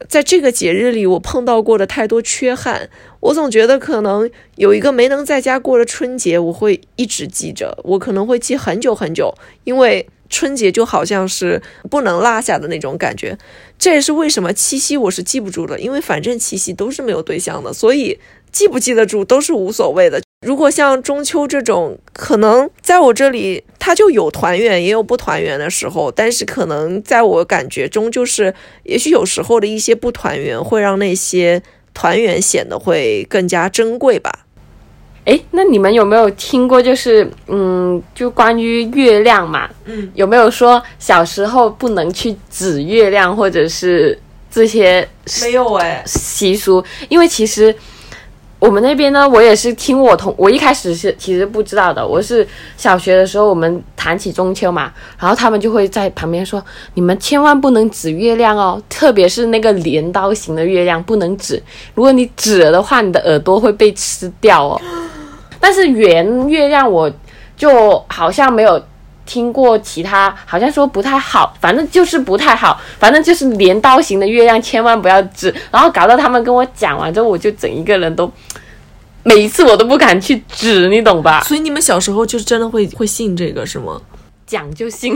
[0.09, 13.37] 在这个节日里，我碰到过的太多缺憾，我总觉得可能有一个没能在家过的春节，我会一直记着，我可能会记很久很久，因为春节就好像是不能落下的那种感觉。
[13.77, 18.21] 这也是为什么七夕我是记不住的，因为反正七夕都是没有对象的，所以
[18.53, 20.23] 记不记得住都是无所谓的。
[20.41, 26.13] 如果像中秋这种，可能在我这里，它就有团圆，也有不团圆的时候。
[26.13, 31.61] 但是可能在我感觉中，就是也许有时候的一些不团圆，会让那些
[31.93, 34.47] 团圆显得会更加珍贵吧。
[35.25, 44.17] 哎，那你们有没有听过，就是嗯，就关于月亮嘛，嗯，有没有说小时候不能去指月亮，或者是
[44.49, 45.07] 这些
[45.43, 46.85] 没有哎习俗？
[47.09, 47.75] 因为其实。
[48.59, 52.05] 我们那边呢，我也是听我同我一开始是其实不知道的。
[52.05, 56.63] 我是小学的时候，我们谈起中秋嘛，然后他们就会在旁边说
[56.95, 61.63] ：“你们千万不能指月亮哦，特别是那个镰刀形的月亮不能指。
[61.95, 64.81] 如果你指了的话，你的耳朵会被吃掉哦。
[65.61, 67.11] 但是圆月亮，我
[67.57, 68.83] 就好像没有。”
[69.29, 78.33] 听过其他好像说不太好，反正就是不太好，反正就是镰刀型的月亮千万不要指，然后搞到他们跟我讲完之后，我就整一个人都，
[79.23, 81.43] 每一次我都不敢去指，你懂吧？
[81.43, 84.01] 所以你们小时候就是真的会会信这个是吗？
[84.47, 85.15] 讲就信，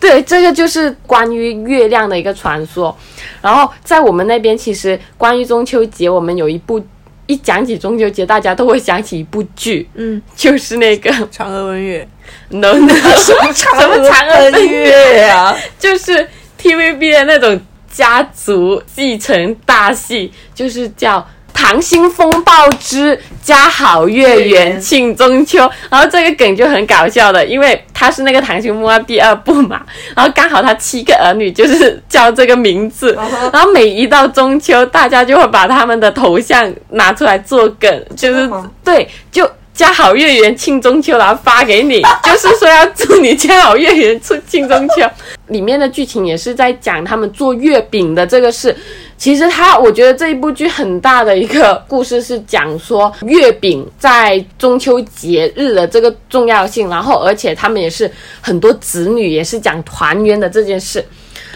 [0.00, 2.94] 对，这个就是关于月亮的一个传说。
[3.40, 6.84] 然后在我们那边，其实关于中秋节，我们有一部。
[7.26, 12.04] 一讲起中秋节，大家都会想起一部剧，嗯，就是那个《嫦娥奔月》。
[12.48, 15.56] No No， 什么嫦娥奔月呀？
[15.78, 16.28] 就是
[16.60, 21.26] TVB 的那种家族继承大戏，就是叫。
[21.54, 25.58] 《溏心风暴之家好月圆庆中秋》，
[25.90, 29.82] 然后这个梗就很搞笑的，因为他是那个《溏心风暴》第二部嘛，
[30.16, 33.12] 然后刚好他七个儿女就是叫这个名字，
[33.52, 38.50] 然后每一到中秋，大家就会把他们的头像拿出来做梗，就是
[38.82, 45.08] 对，就家好月圆庆中秋，然后发给你， 就是说要祝你家好月圆庆庆中秋。
[45.48, 48.74] 里面的剧情也是在讲他们做月饼的这个事。
[49.16, 61.04] 其实他，我觉得这一部剧很大的一个故事是讲说月饼在中秋节日的这个重要性，然后而且他们也是很多子女也是讲团圆的这件事，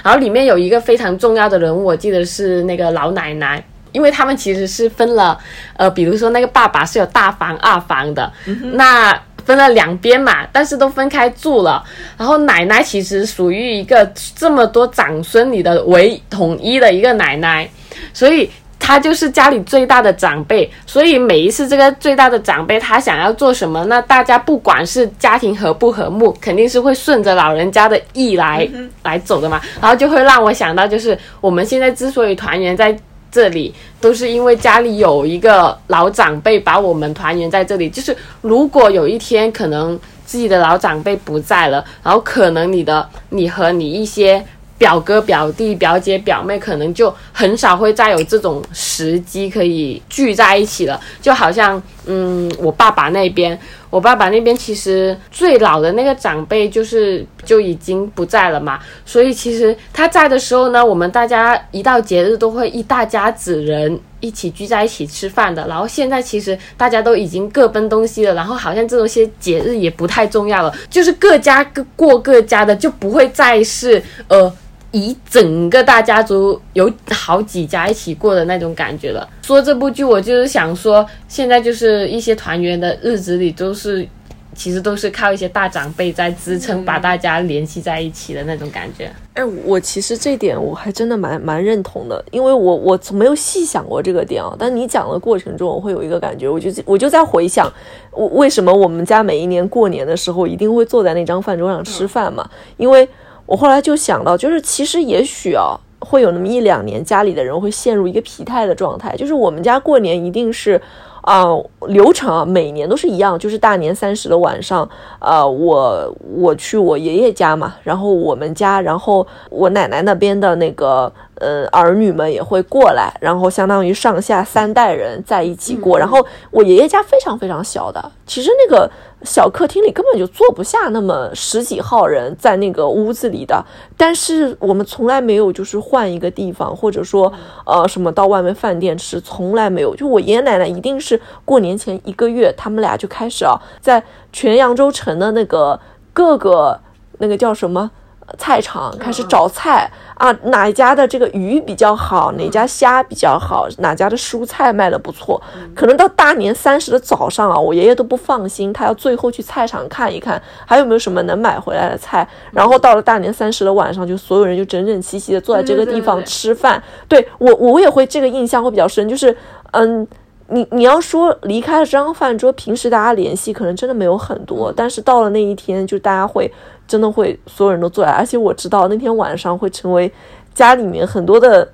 [0.02, 3.64] 然后里面有一个非常重要的人物，我记得是那个老奶奶，
[3.96, 5.38] 因为他们其实是分了，
[5.76, 8.30] 呃，比如说那个爸爸是有大房二房的，
[8.74, 9.18] 那。
[9.46, 11.80] 分了两边嘛，但是都分开住了。
[12.18, 14.04] 然后奶奶其实属于一个
[14.34, 17.70] 这么多长孙里的唯统一的一个奶奶，
[18.12, 20.68] 所以她就是家里最大的长辈。
[20.84, 28.68] 所以每一次这个最大的长辈他想要做什么，那大家不管是家庭和不和睦，肯定是会顺着老人家的意来
[29.04, 29.60] 来走的嘛。
[29.80, 32.98] 然后就会让我想到，就是我们现在之所以团圆在。
[33.36, 37.90] 这里都是因为家里有一个老长辈把我们团圆在这里。
[37.90, 44.42] 就是如果有一天可能自己的老长辈不在了，然后可能你的你和你一些
[44.78, 51.00] 表哥表弟表姐表妹可能就很少会再有这种时机可以聚在一起了。
[51.20, 53.58] 就好像嗯，我爸爸那边。
[53.88, 65.66] 我爸爸那边其实最老的那个长辈就是就已经不在了嘛，所以其实他在的时候呢，我们大家一到节日都会一大家子人一起聚在一起吃饭的。
[65.66, 74.52] 然后现在其实大家都已经各奔东西了，然后好像这种些节日也不太重要了，就是各家各过各家的，就不会再是呃。
[74.96, 79.28] 以整个大家族有好几家一起过的那种感觉了。
[79.42, 84.08] 说这部剧，我就是想说，现在就是一些团圆的日子里，都是
[84.54, 89.12] 其实都是靠一些大长辈在支撑，把大家联系在一起的那种感觉。
[89.34, 94.56] 哎，我其实这点我还真的蛮蛮认同的，因为我我从没有细想过这个点啊。
[94.58, 97.70] 但你讲的过程中，我会有一个感觉，我就我就在回想，
[98.12, 102.48] 我为什么我们家每一年过年的时候一定会坐在那张饭桌上吃饭嘛？
[102.78, 103.06] 因为。
[103.46, 109.16] 我后来就想到，就是其实也许啊，会有那么一两年，家里的人会陷入一个疲态的状态。
[109.16, 110.80] 就是我们家过年一定是，
[111.22, 111.44] 啊、
[111.88, 125.98] 流程啊，每年都是一样，就是大年三十的晚上，啊，我我去我爷爷家嘛，然后我们家，然后我奶奶那边的那个呃儿女们也会过来，然后相当于上下三代人在一起过。
[125.98, 128.90] 然后我爷爷家非常非常小的，其实那个
[129.22, 133.64] 小客厅里根本就坐不下那么十几号人在那个屋子里的，
[133.96, 137.32] 但是我们从来没有就是换一个地方，或者说
[137.64, 139.94] 呃什么到外面饭店吃，从来没有。
[139.94, 145.78] 就我爷爷奶奶一定是过年前一个月，他们俩就开始啊，在全扬州城的那个
[146.12, 146.80] 各个
[147.18, 147.90] 那个叫什么呃
[148.38, 155.40] 菜场开始找菜啊，哪家的这个鱼比较好，哪家虾比较好，哪家的蔬菜卖的不错。
[155.74, 162.26] 可能到大年三十的早上啊，我爷爷都不放心，他要最后去菜场看一看还有没有什么能买回来的菜。
[162.50, 166.82] 然后到了大年三十的晚上，就所有人就整整齐齐的坐在这个地方吃饭。
[167.08, 169.36] 对我，我也会这个印象会比较深，就是
[169.72, 170.06] 嗯。
[170.48, 176.48] 你你要说离开了这张饭桌，平时大家联系可能真的没有很多，但是到了那一天，就大家会
[176.86, 180.10] 真的会所有人都坐来，而且我知道那天晚上会成为
[180.54, 181.68] 家里面很多的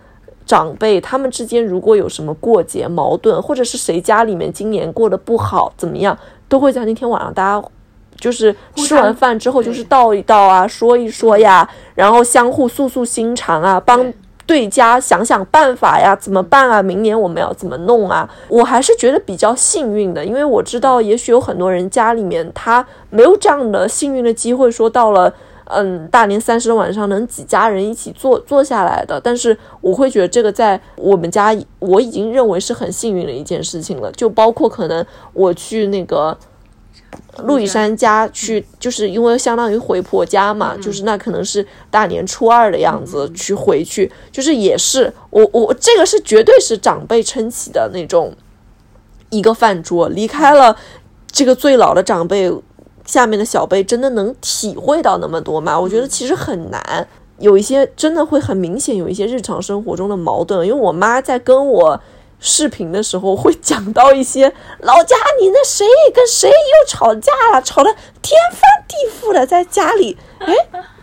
[0.47, 6.17] 长辈，他们之间如果有什么过节矛盾，或者是谁家里面今年过得不好怎么样，
[6.49, 7.69] 都会在那天晚上大家。
[8.21, 14.13] 就是吃完饭之后，就是道一道啊，说一说呀，然后相互诉诉心肠啊，帮
[14.53, 16.82] 对家想想办法呀，怎么办啊？
[16.82, 18.28] 明年我们要怎么弄啊？
[18.48, 25.32] 我还是觉得比较幸运的，因为我知道，也许有很多人家里面他没有这样的幸运的机会，说到了。
[25.74, 34.12] 嗯，大年三十的晚上能几家人一起坐坐下来的，但是我会觉得这个在我们家我已经认为是很幸运的一件事情了。
[34.12, 36.36] 就包括可能我去那个
[37.45, 48.33] 陆羽山家去，就是因为相当于回婆家嘛，就是那可能是大年初二的样子去回去，就是也是我我这个是绝对是长辈撑起的那种
[49.31, 50.77] 一个饭桌，离开了
[51.31, 52.53] 这个最老的长辈，
[53.07, 55.79] 下面的小辈真的能体会到那么多吗？
[55.79, 57.09] 我觉得其实很难。
[57.39, 60.65] 有一些真的会很明显，有一些日常生活中的矛盾。
[60.65, 62.01] 因为我妈在跟我
[62.43, 67.90] 视频的时候，会讲到一些老家你那谁跟谁又吵架了，吵得
[68.20, 70.53] 天翻地覆的，在家里， 哎，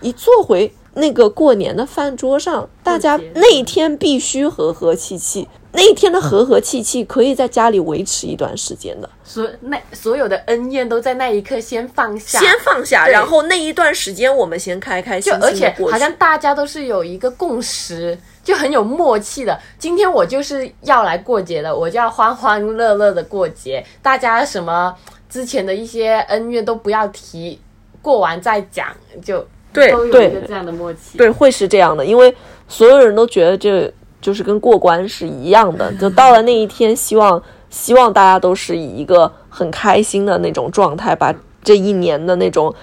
[0.01, 5.47] 一坐回那个过年的饭桌上，大家那一天必须和和气气。
[5.71, 15.75] 那一天的和和气气可以在家里维持一段时间的，所那所有的恩怨都在那一刻先放下，先放下，然后那一段时间我们先开开心心就而且。
[15.91, 18.17] 好像大家都是有一个共识，
[18.49, 19.55] 就很有默契的。
[19.77, 23.85] 今天我就是要来过节的，我就要欢欢乐乐的过节。
[24.01, 24.91] 大家什么
[25.29, 27.61] 之前的一些恩怨都不要提，
[28.01, 28.87] 过完再讲，
[29.23, 31.19] 就对都有对一个这样的默契。
[31.19, 32.35] 对，会是这样的，因为
[32.67, 35.93] 所有人都觉得这就是跟过关是一样的。
[36.01, 37.39] 就到了那一天，希望
[37.69, 41.31] 希望大家都是以一个很开心的那种状态，把
[41.63, 42.73] 这一年的那种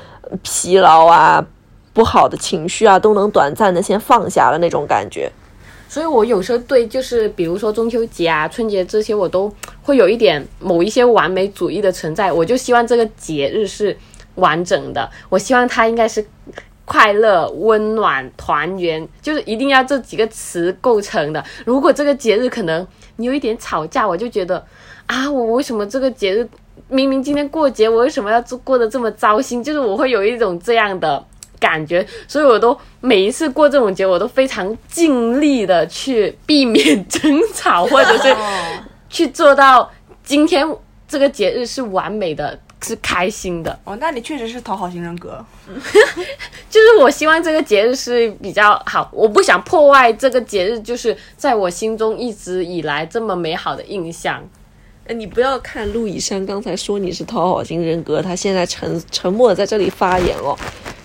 [0.45, 1.45] 疲劳啊、
[1.93, 5.29] 不好的情绪啊，都能短暂的先放下了那种感觉。
[5.89, 12.33] 所以我有时候对就是比如说中秋节啊、春节这些，我都会有一点某一些完美主义的存在。
[12.33, 13.97] 我就希望这个节日是
[14.35, 16.25] 完整的，我希望它应该是
[16.85, 21.45] 快乐、温暖、团圆，就是一定要这几个词构成的。
[21.65, 24.65] 如果这个节日可能你有一点吵架，我就觉得
[25.07, 26.49] 啊，我为什么这个节日
[26.89, 29.63] 明明今天过节，我为什么要过得这么糟心？
[29.65, 31.25] 就是我会有一种这样的
[31.59, 38.35] 感觉，所以我都每一次过这种节，我都非常尽力的去避免争吵，或者是
[39.09, 39.91] 去做到
[40.25, 40.67] 今天
[41.09, 43.79] 这个节日是完美的，是开心的。
[43.85, 45.45] 哦，那你确实是讨好型人格。
[46.69, 54.43] 就是我希望这个节日是比较好，我不想破坏这个节日，就是在我心中一直以来这么美好的印象。
[55.09, 60.57] 哎，你不要看陆以山刚才说你是讨好型人格，他现在沉沉默的在这里发言哦。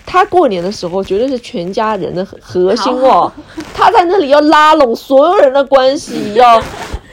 [0.04, 3.32] 他过年的时候绝对是全家人的核核心哦，
[3.72, 6.60] 他在那里要拉拢所有人的关系，要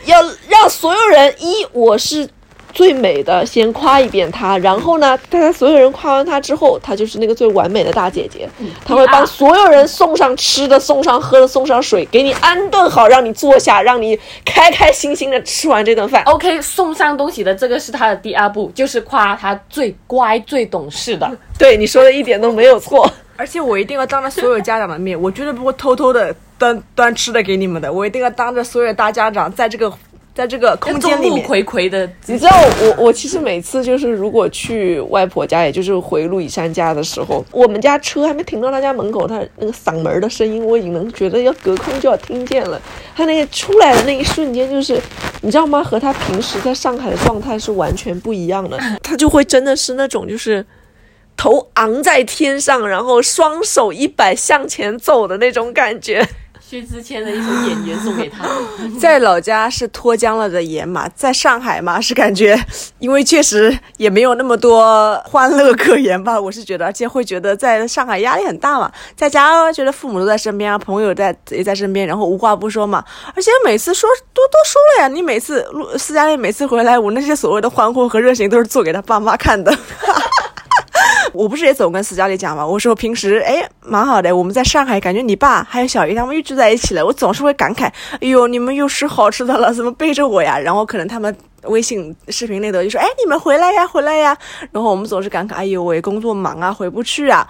[0.05, 2.27] 要让所有人一我是
[2.73, 8.47] 最美的，先夸一遍她，然后呢，大家所有人夸完她之后，她就是那个最完美的大姐姐，
[8.85, 16.23] 她会帮所有人送上吃的、送上喝的、送上水，给你安顿好，让你坐下，让你开开心心的吃完这顿饭。
[16.23, 21.29] OK，送上东西的这个是她的第二步，就是夸她最乖、最懂事的。
[21.57, 23.11] 对你说的一点都没有错。
[23.35, 29.89] 而且我一定要当着所有家长的面，我绝对不会偷偷的端端吃的给你们的，我一定要当着所有大家长，在这个
[30.39, 42.81] 在这个空间里面，睽睽的，你知道我我其实每次就是如果去外婆家，也就是回陆以山家的时候，我们家车还没停到他家门口，他那个嗓门的声音我已经能觉得要隔空就要听见了。
[43.13, 44.97] 他那个出来的那一瞬间，就是
[45.41, 45.83] 你知道吗？
[45.83, 48.79] 和他平时在上海的状态是完全不一样的。
[49.03, 50.65] 他就会真的是那种就是
[51.35, 56.25] 头昂在天上，然后双手一摆向前走的那种感觉。
[56.69, 58.47] 薛之谦的一首《演员》送给他。
[59.01, 62.55] 在老家是脱缰了的野马，在上海嘛是感觉，
[62.99, 66.39] 因为确实也没有那么多欢乐可言吧。
[66.39, 73.03] 我是觉得，而且会觉得在上海压力很大嘛，在家觉得父母都在身边啊，朋友在也在身边，然后无话不说嘛。
[73.35, 75.67] 而且每次说都都说了呀，你每次
[75.97, 79.75] 斯嘉丽每次回来，我那些所谓的欢呼和热情都是做给他爸妈看的。
[81.33, 90.57] 我不是也总跟斯嘉丽讲嘛，我说平时哎蛮好的，我们在上海感觉你爸还有小姨他们又聚在一起了，我总是会感慨，哎呦你们又吃好吃的了，怎么背着我呀？
[90.59, 94.37] 然后可能他们微信视频那头就说，哎你们回来呀回来呀，
[94.71, 97.47] 然后我们总是感慨，哎呦我工作忙啊回不去啊。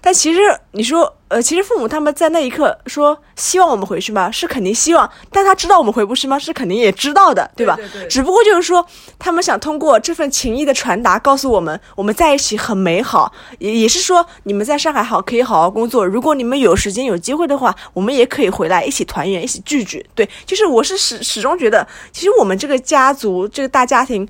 [0.00, 0.40] 但其实
[0.72, 1.14] 你说。
[1.30, 4.28] 呃，其实父母他们在那一刻说希望我们回去吗？
[4.32, 6.36] 是肯定希望，但他知道我们回不去吗？
[6.36, 7.76] 是肯定也知道的，对吧？
[7.76, 8.84] 对对对只不过就是说，
[9.16, 13.19] 他们想通过这份情谊的传达，告诉我们我们在一起很美好，
[13.58, 16.06] 也也是说你们在上海好可以好好工作。
[16.06, 20.04] 如果你们有时间有机会的话，我们也可以回来一起团圆，一起聚聚。
[20.14, 24.28] 对，就是我是始始终觉得，其实我们这个家族这个大家庭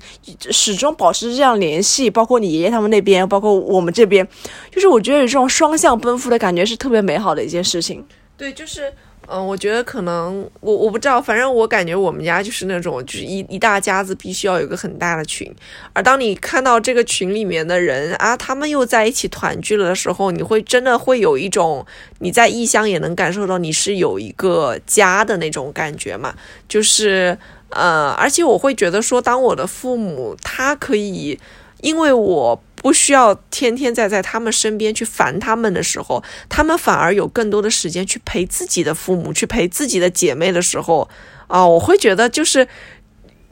[0.49, 4.27] 始终保持这样联系，包括你爷爷他们那边，包括我们这边，
[4.71, 8.05] 就是我觉得有这种双向奔赴的感觉是特别美好的一件事情。
[8.37, 8.91] 对，就是，
[9.33, 15.49] 嗯、我觉得可能我我不知道，反正我感觉我们家就是那种，就是一一大家子必须要有一个很大的群，
[15.93, 21.85] 而当你看到这个群里面的人啊，他们又在一起团聚了的时候，你会真的会有一种
[22.19, 26.35] 你在异乡也能感受到你是有一个家的那种感觉嘛，
[26.67, 27.37] 就是
[27.69, 31.39] 呃，而且我会觉得说，当我的父母他可以，
[31.81, 32.61] 因为我。
[32.81, 41.07] 不需要天天在在他们身边去烦他们的时候，他们反而有更多的时间去陪自己的父母，去陪自己的姐妹的时候，
[41.45, 42.67] 啊、我会觉得就是，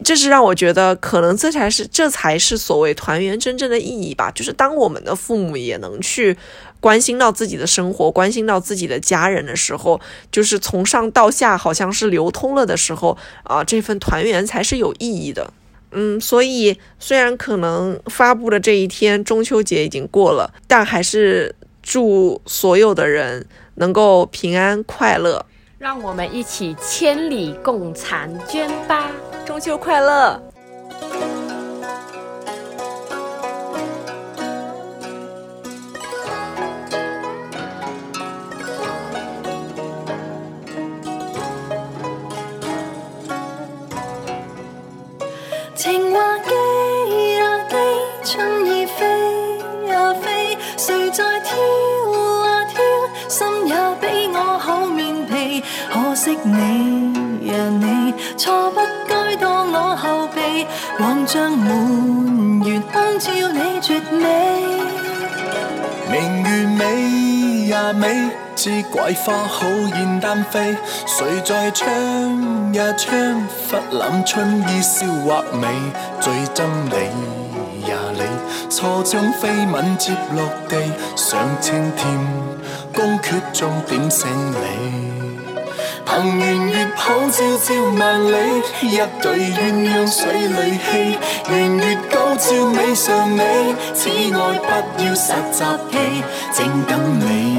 [0.03, 4.31] 这是让我觉得可能这才是这才是所谓团圆真正的意义吧。
[4.31, 6.35] 就是当我们的父母也能去
[6.79, 10.01] 关心到自己的生活，关心到自己的家人的时候，
[10.31, 15.53] 就是从上到下好像是流通了的时候，啊、这份团圆才是有意义的。
[15.91, 25.45] 嗯，所以虽然可能发布的这一天中秋节已经过了，但还是祝所有的人能够平安快乐。
[25.77, 29.11] 让我们一起千里共婵娟吧。
[29.45, 30.41] 中秋快乐！
[45.79, 47.77] 情話機啊機，
[48.25, 49.05] 春意飛
[49.93, 51.57] 啊飛，誰在挑
[52.43, 52.81] 啊挑，
[53.29, 55.63] 心也比我厚面皮。
[55.89, 60.67] 可惜你呀你，錯不該當我後備，
[60.97, 64.59] 黃帳滿月空照你絕美。
[66.11, 68.29] 明月美呀美，
[68.61, 70.75] 知桂花好燕丹飛。
[71.05, 75.65] 誰在窗呀窗，忽攬春意笑畫眉。
[76.19, 78.21] 最憎你呀你，
[78.69, 80.75] 錯將飛吻接落地，
[81.15, 82.19] 上青天，
[82.93, 85.09] 宮闕中點醒你。
[86.05, 88.35] 憑圓月抱朝朝萬里，
[88.81, 91.17] 一對鴛鴦水裏戲。
[91.49, 97.58] 圓月高照美上美，此愛不要實習期，正等你，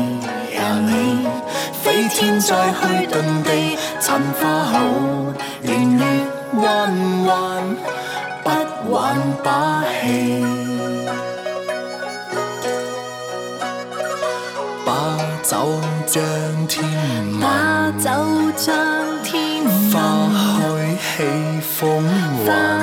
[2.12, 4.72] 天再去遁地，尋花後
[5.62, 6.04] 年月
[6.56, 6.60] 彎
[7.26, 7.28] 彎，
[8.42, 8.46] 不
[8.92, 10.44] 玩把戲。
[14.84, 14.88] 把
[15.42, 16.22] 酒將
[16.66, 16.78] 天
[17.40, 17.70] 把。
[18.00, 18.08] 酒
[18.56, 18.72] 將
[19.22, 21.08] 天花問，開喜
[21.76, 21.78] 風
[22.46, 22.79] 花雲，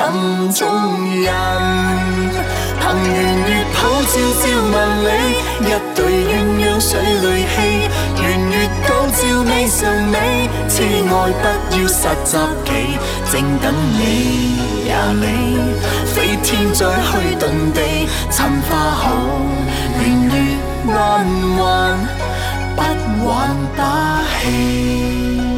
[0.00, 0.66] 心中
[1.20, 1.28] 人。
[2.80, 3.12] 憑圓
[3.46, 3.78] 月抱
[4.08, 4.42] 朝朝
[4.72, 4.74] 萬
[5.04, 5.06] 里，
[5.60, 6.88] 一對鴛鴦水
[7.20, 7.54] 裏戲。
[8.16, 8.54] 圓月
[8.88, 9.78] 高照美上
[10.10, 11.44] 美，痴愛不
[11.76, 12.32] 要實習
[12.64, 12.68] 期，
[13.30, 15.24] 正等你呀你，
[16.06, 17.44] 飛天再去遁
[17.74, 19.04] 地，尋花好，
[20.00, 20.34] 圆月
[20.88, 20.98] 彎
[21.58, 21.60] 彎，
[22.74, 22.78] 不
[23.28, 23.30] 玩
[23.76, 25.49] 把戲。